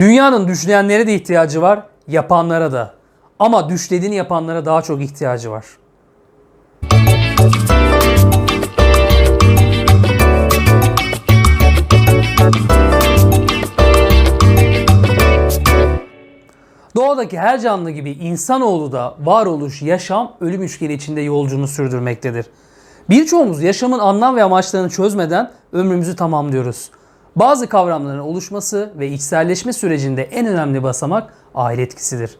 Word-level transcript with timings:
Dünyanın 0.00 0.48
düşleyenlere 0.48 1.06
de 1.06 1.14
ihtiyacı 1.14 1.62
var, 1.62 1.82
yapanlara 2.08 2.72
da. 2.72 2.94
Ama 3.38 3.68
düşlediğini 3.68 4.14
yapanlara 4.14 4.64
daha 4.64 4.82
çok 4.82 5.02
ihtiyacı 5.02 5.50
var. 5.50 5.64
Doğadaki 16.96 17.38
her 17.38 17.60
canlı 17.60 17.90
gibi 17.90 18.10
insanoğlu 18.10 18.92
da 18.92 19.14
varoluş, 19.20 19.82
yaşam, 19.82 20.32
ölüm 20.40 20.62
üçgeni 20.62 20.92
içinde 20.92 21.20
yolculuğunu 21.20 21.68
sürdürmektedir. 21.68 22.46
Birçoğumuz 23.08 23.62
yaşamın 23.62 23.98
anlam 23.98 24.36
ve 24.36 24.44
amaçlarını 24.44 24.90
çözmeden 24.90 25.50
ömrümüzü 25.72 26.16
tamamlıyoruz. 26.16 26.90
Bazı 27.36 27.68
kavramların 27.68 28.18
oluşması 28.18 28.90
ve 28.98 29.08
içselleşme 29.08 29.72
sürecinde 29.72 30.22
en 30.22 30.46
önemli 30.46 30.82
basamak 30.82 31.32
aile 31.54 31.82
etkisidir. 31.82 32.38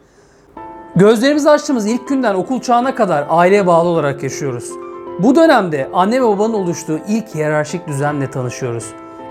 Gözlerimizi 0.96 1.50
açtığımız 1.50 1.86
ilk 1.86 2.08
günden 2.08 2.34
okul 2.34 2.60
çağına 2.60 2.94
kadar 2.94 3.26
aileye 3.28 3.66
bağlı 3.66 3.88
olarak 3.88 4.22
yaşıyoruz. 4.22 4.70
Bu 5.18 5.34
dönemde 5.34 5.88
anne 5.92 6.20
ve 6.20 6.26
babanın 6.26 6.54
oluştuğu 6.54 6.98
ilk 7.08 7.34
hiyerarşik 7.34 7.88
düzenle 7.88 8.30
tanışıyoruz. 8.30 8.84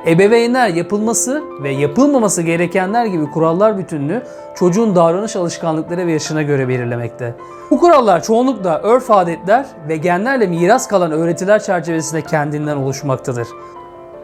Ebeveynler 0.07 0.67
yapılması 0.67 1.43
ve 1.63 1.69
yapılmaması 1.69 2.41
gerekenler 2.41 3.05
gibi 3.05 3.31
kurallar 3.31 3.77
bütününü 3.77 4.23
çocuğun 4.55 4.95
davranış 4.95 5.35
alışkanlıkları 5.35 6.07
ve 6.07 6.11
yaşına 6.11 6.41
göre 6.41 6.67
belirlemekte. 6.67 7.35
Bu 7.71 7.79
kurallar 7.79 8.23
çoğunlukla 8.23 8.79
örf 8.79 9.11
adetler 9.11 9.65
ve 9.87 9.97
genlerle 9.97 10.47
miras 10.47 10.87
kalan 10.87 11.11
öğretiler 11.11 11.63
çerçevesinde 11.63 12.21
kendinden 12.21 12.77
oluşmaktadır. 12.77 13.47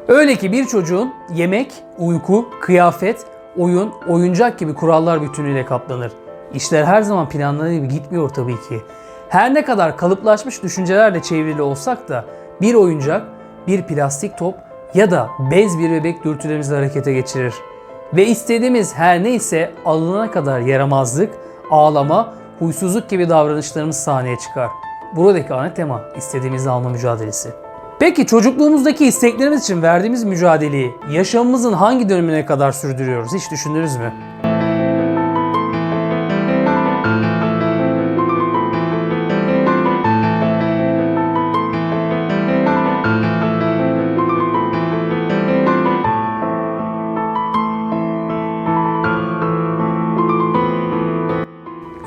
Öyle 0.07 0.35
ki 0.35 0.51
bir 0.51 0.65
çocuğun 0.65 1.13
yemek, 1.33 1.73
uyku, 1.97 2.49
kıyafet, 2.61 3.25
oyun, 3.57 3.93
oyuncak 4.09 4.59
gibi 4.59 4.73
kurallar 4.73 5.21
bütünüyle 5.21 5.65
kaplanır. 5.65 6.11
İşler 6.53 6.83
her 6.83 7.01
zaman 7.01 7.29
planladığı 7.29 7.73
gibi 7.73 7.87
gitmiyor 7.87 8.29
tabii 8.29 8.55
ki. 8.55 8.81
Her 9.29 9.53
ne 9.53 9.65
kadar 9.65 9.97
kalıplaşmış 9.97 10.63
düşüncelerle 10.63 11.21
çevrili 11.21 11.61
olsak 11.61 12.09
da 12.09 12.25
bir 12.61 12.73
oyuncak, 12.73 13.25
bir 13.67 13.81
plastik 13.81 14.37
top 14.37 14.55
ya 14.93 15.11
da 15.11 15.29
bez 15.51 15.79
bir 15.79 15.91
bebek 15.91 16.23
dürtülerimizi 16.23 16.75
harekete 16.75 17.13
geçirir. 17.13 17.53
Ve 18.13 18.25
istediğimiz 18.25 18.93
her 18.93 19.23
neyse 19.23 19.71
alınana 19.85 20.31
kadar 20.31 20.59
yaramazlık, 20.59 21.33
ağlama, 21.71 22.33
huysuzluk 22.59 23.09
gibi 23.09 23.29
davranışlarımız 23.29 23.97
sahneye 23.97 24.37
çıkar. 24.37 24.69
Buradaki 25.15 25.53
ana 25.53 25.73
tema 25.73 26.01
istediğimizi 26.17 26.69
alma 26.69 26.89
mücadelesi. 26.89 27.64
Peki 27.99 28.25
çocukluğumuzdaki 28.25 29.05
isteklerimiz 29.05 29.63
için 29.63 29.81
verdiğimiz 29.81 30.23
mücadeleyi 30.23 30.91
yaşamımızın 31.11 31.73
hangi 31.73 32.09
dönemine 32.09 32.45
kadar 32.45 32.71
sürdürüyoruz? 32.71 33.33
Hiç 33.33 33.51
düşündünüz 33.51 33.95
mü? 33.97 34.13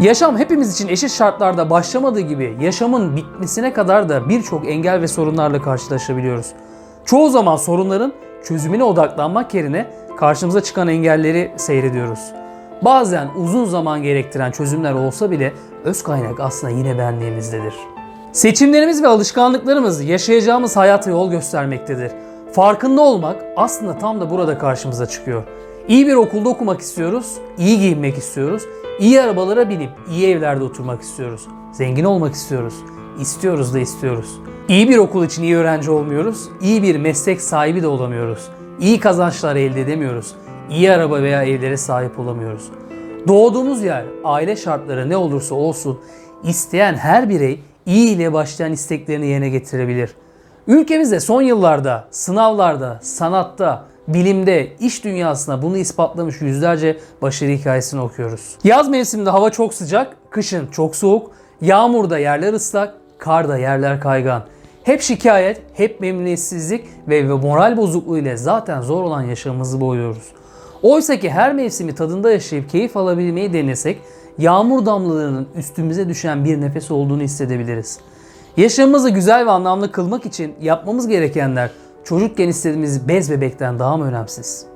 Yaşam 0.00 0.38
hepimiz 0.38 0.74
için 0.74 0.88
eşit 0.88 1.10
şartlarda 1.10 1.70
başlamadığı 1.70 2.20
gibi 2.20 2.56
yaşamın 2.60 3.16
bitmesine 3.16 3.72
kadar 3.72 4.08
da 4.08 4.28
birçok 4.28 4.68
engel 4.68 5.00
ve 5.00 5.08
sorunlarla 5.08 5.62
karşılaşabiliyoruz. 5.62 6.46
Çoğu 7.04 7.30
zaman 7.30 7.56
sorunların 7.56 8.12
çözümüne 8.44 8.84
odaklanmak 8.84 9.54
yerine 9.54 9.90
karşımıza 10.16 10.62
çıkan 10.62 10.88
engelleri 10.88 11.52
seyrediyoruz. 11.56 12.32
Bazen 12.84 13.28
uzun 13.36 13.64
zaman 13.64 14.02
gerektiren 14.02 14.50
çözümler 14.50 14.92
olsa 14.92 15.30
bile 15.30 15.52
öz 15.84 16.02
kaynak 16.02 16.40
aslında 16.40 16.72
yine 16.72 16.98
benliğimizdedir. 16.98 17.74
Seçimlerimiz 18.32 19.02
ve 19.02 19.08
alışkanlıklarımız 19.08 20.04
yaşayacağımız 20.04 20.76
hayata 20.76 21.10
yol 21.10 21.30
göstermektedir. 21.30 22.12
Farkında 22.52 23.00
olmak 23.00 23.36
aslında 23.56 23.98
tam 23.98 24.20
da 24.20 24.30
burada 24.30 24.58
karşımıza 24.58 25.06
çıkıyor. 25.06 25.44
İyi 25.88 26.06
bir 26.06 26.14
okulda 26.14 26.48
okumak 26.48 26.80
istiyoruz, 26.80 27.34
iyi 27.58 27.78
giyinmek 27.78 28.18
istiyoruz, 28.18 28.62
iyi 29.00 29.20
arabalara 29.20 29.70
binip 29.70 29.90
iyi 30.10 30.28
evlerde 30.28 30.64
oturmak 30.64 31.02
istiyoruz. 31.02 31.48
Zengin 31.72 32.04
olmak 32.04 32.34
istiyoruz. 32.34 32.74
İstiyoruz 33.20 33.74
da 33.74 33.78
istiyoruz. 33.78 34.40
İyi 34.68 34.88
bir 34.88 34.96
okul 34.96 35.24
için 35.24 35.42
iyi 35.42 35.56
öğrenci 35.56 35.90
olmuyoruz, 35.90 36.48
iyi 36.62 36.82
bir 36.82 36.96
meslek 36.96 37.42
sahibi 37.42 37.82
de 37.82 37.86
olamıyoruz. 37.86 38.48
İyi 38.80 39.00
kazançlar 39.00 39.56
elde 39.56 39.80
edemiyoruz. 39.80 40.34
İyi 40.70 40.92
araba 40.92 41.22
veya 41.22 41.44
evlere 41.44 41.76
sahip 41.76 42.18
olamıyoruz. 42.18 42.68
Doğduğumuz 43.28 43.82
yer, 43.82 44.04
aile 44.24 44.56
şartları 44.56 45.08
ne 45.08 45.16
olursa 45.16 45.54
olsun 45.54 46.00
isteyen 46.44 46.94
her 46.94 47.28
birey 47.28 47.60
iyi 47.86 48.16
ile 48.16 48.32
başlayan 48.32 48.72
isteklerini 48.72 49.26
yerine 49.26 49.48
getirebilir. 49.48 50.14
Ülkemizde 50.66 51.20
son 51.20 51.42
yıllarda 51.42 52.08
sınavlarda, 52.10 52.98
sanatta, 53.02 53.84
bilimde, 54.08 54.68
iş 54.80 55.04
dünyasında 55.04 55.62
bunu 55.62 55.76
ispatlamış 55.76 56.40
yüzlerce 56.40 56.98
başarı 57.22 57.50
hikayesini 57.50 58.00
okuyoruz. 58.00 58.58
Yaz 58.64 58.88
mevsiminde 58.88 59.30
hava 59.30 59.50
çok 59.50 59.74
sıcak, 59.74 60.16
kışın 60.30 60.66
çok 60.66 60.96
soğuk, 60.96 61.30
yağmurda 61.60 62.18
yerler 62.18 62.52
ıslak, 62.52 62.94
karda 63.18 63.58
yerler 63.58 64.00
kaygan. 64.00 64.42
Hep 64.84 65.02
şikayet, 65.02 65.62
hep 65.74 66.00
memnuniyetsizlik 66.00 66.84
ve 67.08 67.22
moral 67.22 67.76
bozukluğu 67.76 68.18
ile 68.18 68.36
zaten 68.36 68.80
zor 68.80 69.02
olan 69.02 69.22
yaşamımızı 69.22 69.80
boyuyoruz. 69.80 70.32
Oysa 70.82 71.18
ki 71.18 71.30
her 71.30 71.54
mevsimi 71.54 71.94
tadında 71.94 72.32
yaşayıp 72.32 72.70
keyif 72.70 72.96
alabilmeyi 72.96 73.52
denesek, 73.52 73.98
yağmur 74.38 74.86
damlalarının 74.86 75.48
üstümüze 75.56 76.08
düşen 76.08 76.44
bir 76.44 76.60
nefes 76.60 76.90
olduğunu 76.90 77.22
hissedebiliriz. 77.22 77.98
Yaşamımızı 78.56 79.10
güzel 79.10 79.46
ve 79.46 79.50
anlamlı 79.50 79.92
kılmak 79.92 80.26
için 80.26 80.54
yapmamız 80.60 81.08
gerekenler 81.08 81.70
çocukken 82.08 82.48
istediğimiz 82.48 83.08
bez 83.08 83.30
bebekten 83.30 83.78
daha 83.78 83.96
mı 83.96 84.04
önemsiz? 84.04 84.66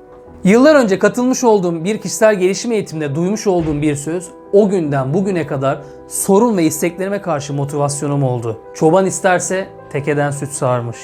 Yıllar 0.43 0.75
önce 0.75 0.99
katılmış 0.99 1.43
olduğum 1.43 1.83
bir 1.83 1.97
kişisel 1.97 2.35
gelişim 2.35 2.71
eğitiminde 2.71 3.15
duymuş 3.15 3.47
olduğum 3.47 3.81
bir 3.81 3.95
söz 3.95 4.27
o 4.53 4.69
günden 4.69 5.13
bugüne 5.13 5.47
kadar 5.47 5.81
sorun 6.07 6.57
ve 6.57 6.63
isteklerime 6.63 7.21
karşı 7.21 7.53
motivasyonum 7.53 8.23
oldu. 8.23 8.57
Çoban 8.73 9.05
isterse 9.05 9.67
tekeden 9.91 10.31
süt 10.31 10.49
sağarmış. 10.49 10.97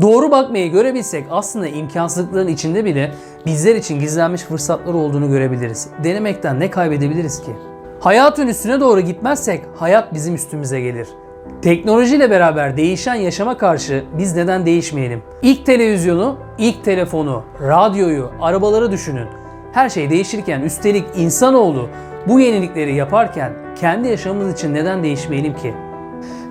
Doğru 0.00 0.30
bakmayı 0.30 0.72
görebilsek 0.72 1.24
aslında 1.30 1.66
imkansızlıkların 1.66 2.48
içinde 2.48 2.84
bile 2.84 3.12
bizler 3.46 3.74
için 3.74 4.00
gizlenmiş 4.00 4.42
fırsatlar 4.42 4.94
olduğunu 4.94 5.30
görebiliriz. 5.30 5.88
Denemekten 6.04 6.60
ne 6.60 6.70
kaybedebiliriz 6.70 7.42
ki? 7.42 7.50
Hayatın 8.00 8.46
üstüne 8.46 8.80
doğru 8.80 9.00
gitmezsek 9.00 9.62
hayat 9.76 10.14
bizim 10.14 10.34
üstümüze 10.34 10.80
gelir. 10.80 11.08
Teknolojiyle 11.62 12.30
beraber 12.30 12.76
değişen 12.76 13.14
yaşama 13.14 13.58
karşı 13.58 14.04
biz 14.18 14.36
neden 14.36 14.66
değişmeyelim? 14.66 15.22
İlk 15.42 15.66
televizyonu, 15.66 16.36
ilk 16.58 16.84
telefonu, 16.84 17.42
radyoyu, 17.62 18.30
arabaları 18.40 18.92
düşünün. 18.92 19.26
Her 19.72 19.88
şey 19.88 20.10
değişirken 20.10 20.60
üstelik 20.60 21.04
insanoğlu 21.16 21.88
bu 22.28 22.40
yenilikleri 22.40 22.94
yaparken 22.94 23.52
kendi 23.80 24.08
yaşamımız 24.08 24.52
için 24.52 24.74
neden 24.74 25.02
değişmeyelim 25.02 25.56
ki? 25.56 25.74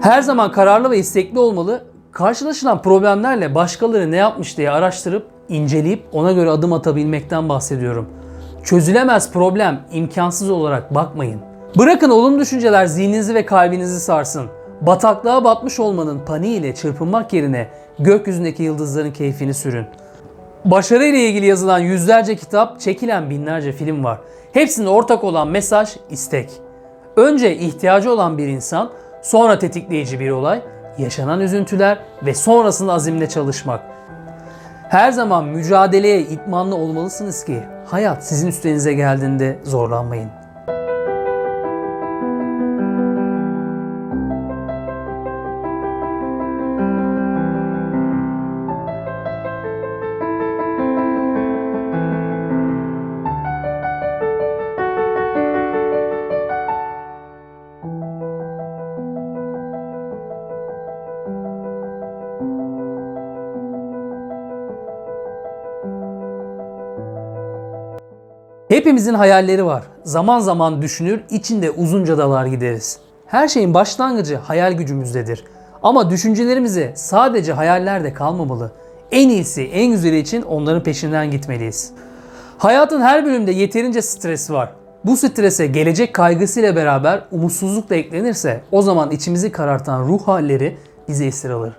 Her 0.02 0.22
zaman 0.22 0.52
kararlı 0.52 0.92
ve 0.92 0.98
istekli 0.98 1.40
olmalı. 1.40 1.86
Karşılaşılan 2.12 2.82
problemlerle 2.82 3.56
başkaları 3.56 4.12
ne 4.12 4.16
yapmış 4.16 4.58
diye 4.58 4.72
araştırıp, 4.72 5.28
inceleyip 5.50 6.06
ona 6.12 6.32
göre 6.32 6.50
adım 6.50 6.74
atabilmekten 6.74 7.50
bahsediyorum. 7.50 8.10
Çözülemez 8.64 9.32
problem 9.32 9.80
imkansız 9.92 10.50
olarak 10.50 10.96
bakmayın. 10.96 11.42
Bırakın 11.78 12.10
olumlu 12.10 12.40
düşünceler 12.40 12.86
zihninizi 12.86 13.36
ve 13.36 13.46
kalbinizi 13.46 14.00
sarsın. 14.00 14.50
Bataklığa 14.82 15.44
batmış 15.44 15.80
olmanın 15.80 16.20
paniğiyle 16.26 16.76
çırpınmak 16.76 17.34
yerine 17.34 17.68
gökyüzündeki 18.00 18.64
yıldızların 18.64 19.12
keyfini 19.12 19.54
sürün. 19.54 19.86
Başarı 20.66 21.06
ile 21.06 21.30
ilgili 21.30 21.46
yazılan 21.46 21.80
yüzlerce 21.80 22.36
kitap, 22.36 22.80
çekilen 22.80 23.30
binlerce 23.30 23.72
film 23.72 24.04
var. 24.04 24.20
Hepsinde 24.54 24.90
ortak 24.90 25.24
olan 25.24 25.48
mesaj 25.48 25.96
istek. 26.10 26.50
Önce 27.16 27.56
ihtiyacı 27.56 28.12
olan 28.12 28.38
bir 28.38 28.48
insan, 28.48 28.92
sonra 29.22 29.60
tetikleyici 29.60 30.20
bir 30.20 30.30
olay, 30.30 30.62
yaşanan 30.98 31.40
üzüntüler 31.40 32.00
ve 32.26 32.34
sonrasında 32.34 32.94
azimle 32.94 33.30
çalışmak. 33.30 33.82
Her 34.90 35.12
zaman 35.12 35.46
mücadeleye 35.46 36.22
itmanlı 36.22 36.76
olmalısınız 36.76 37.46
ki 37.46 37.64
hayat 37.86 38.28
sizin 38.28 38.48
üstünüze 38.48 38.94
geldiğinde 38.94 39.60
zorlanmayın. 39.64 40.45
Hepimizin 68.68 69.14
hayalleri 69.14 69.66
var. 69.66 69.84
Zaman 70.04 70.40
zaman 70.40 70.82
düşünür, 70.82 71.24
içinde 71.30 71.72
uzunca 71.72 72.18
dalar 72.18 72.46
gideriz. 72.46 73.00
Her 73.26 73.48
şeyin 73.48 73.74
başlangıcı 73.74 74.36
hayal 74.36 74.74
gücümüzdedir. 74.74 75.44
Ama 75.84 76.10
düşüncelerimizi 76.10 76.92
sadece 76.96 77.54
hayallerde 77.54 78.14
kalmamalı. 78.14 78.72
En 79.12 79.30
iyisi, 79.30 79.64
en 79.64 79.92
güzeli 79.92 80.20
için 80.20 80.42
onların 80.42 80.84
peşinden 80.84 81.32
gitmeliyiz. 81.32 81.92
Hayatın 82.58 83.02
her 83.02 83.26
bölümünde 83.26 83.52
yeterince 83.52 84.02
stres 84.02 84.52
var. 84.52 84.70
Bu 85.04 85.18
strese 85.18 85.68
gelecek 85.68 86.14
kaygısıyla 86.14 86.76
beraber 86.76 87.22
umutsuzluk 87.32 87.90
da 87.90 87.96
eklenirse 87.96 88.62
o 88.72 88.82
zaman 88.82 89.12
içimizi 89.12 89.52
karartan 89.52 90.08
ruh 90.08 90.28
halleri 90.28 90.78
bizi 91.08 91.26
esir 91.26 91.50
alır. 91.50 91.74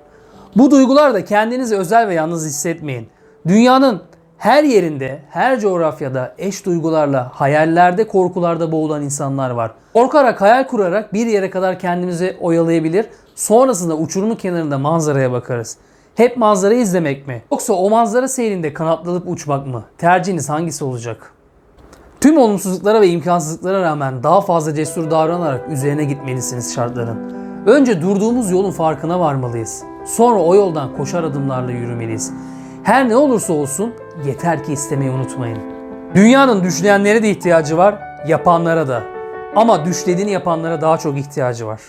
Bu 0.57 0.71
duygularda 0.71 1.25
kendinizi 1.25 1.77
özel 1.77 2.09
ve 2.09 2.15
yalnız 2.15 2.47
hissetmeyin. 2.47 3.09
Dünyanın 3.47 4.03
her 4.39 4.65
yerinde, 4.65 5.19
her 5.31 5.61
coğrafyada 5.61 6.35
eş 6.39 6.67
duygularla, 6.67 7.31
hayallerde, 7.35 8.09
korkularda 8.09 8.73
boğulan 8.73 9.03
insanlar 9.03 9.51
var. 9.51 9.71
Korkarak, 9.93 10.41
hayal 10.41 10.67
kurarak 10.67 11.13
bir 11.13 11.27
yere 11.27 11.51
kadar 11.51 11.79
kendimizi 11.79 12.37
oyalayabilir. 12.41 13.07
Sonrasında 13.35 13.97
uçurumun 13.97 14.35
kenarında 14.35 14.79
manzaraya 14.79 15.33
bakarız. 15.33 15.77
Hep 16.15 16.37
manzarayı 16.37 16.81
izlemek 16.81 17.27
mi? 17.27 17.43
Yoksa 17.53 17.73
o 17.73 17.91
manzara 17.91 18.29
seyrinde 18.29 18.73
kanatlanıp 18.73 19.29
uçmak 19.29 19.67
mı? 19.67 19.85
Tercihiniz 19.99 20.49
hangisi 20.49 20.85
olacak? 20.85 21.33
Tüm 22.21 22.39
olumsuzluklara 22.39 23.01
ve 23.01 23.09
imkansızlıklara 23.09 23.83
rağmen 23.83 24.23
daha 24.23 24.41
fazla 24.41 24.75
cesur 24.75 25.11
davranarak 25.11 25.71
üzerine 25.71 26.05
gitmelisiniz 26.05 26.75
şartların. 26.75 27.19
Önce 27.67 28.03
durduğumuz 28.03 28.51
yolun 28.51 28.71
farkına 28.71 29.21
varmalıyız. 29.21 29.83
Sonra 30.07 30.41
o 30.41 30.55
yoldan 30.55 30.97
koşar 30.97 31.25
adımlarla 31.25 31.71
yürümeliyiz. 31.71 32.33
Her 32.87 33.09
ne 33.09 33.17
olursa 33.17 33.53
olsun 33.53 33.95
yeter 34.27 34.65
ki 34.65 34.73
istemeyi 34.73 35.11
unutmayın. 35.11 35.59
Dünyanın 36.15 36.65
düşleyenlere 36.65 37.23
de 37.23 37.31
ihtiyacı 37.31 37.77
var, 37.77 37.95
yapanlara 38.29 38.89
da. 38.89 39.03
Ama 39.57 39.85
düşlediğini 39.85 40.31
yapanlara 40.31 40.81
daha 40.81 40.99
çok 40.99 41.19
ihtiyacı 41.19 41.67
var. 41.67 41.81